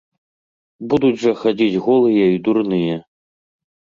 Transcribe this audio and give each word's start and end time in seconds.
Будуць 0.93 1.19
жа 1.23 1.33
хадзіць 1.41 1.81
голыя 1.87 2.25
і 2.37 2.41
дурныя! 2.47 2.95